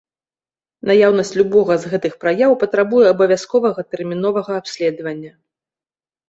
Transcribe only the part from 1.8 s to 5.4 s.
з гэтых праяў патрабуе абавязковага тэрміновага абследавання.